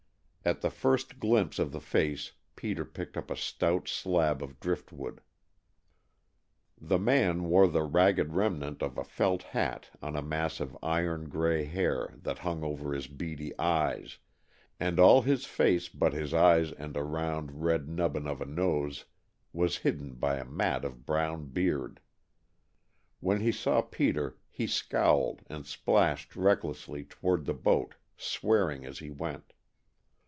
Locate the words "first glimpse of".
0.71-1.71